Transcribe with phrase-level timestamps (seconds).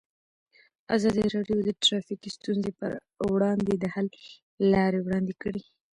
[0.95, 2.91] ازادي راډیو د ټرافیکي ستونزې پر
[3.31, 4.07] وړاندې د حل
[4.73, 5.63] لارې وړاندې کړي.